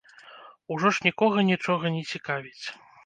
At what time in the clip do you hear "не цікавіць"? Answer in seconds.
1.97-2.65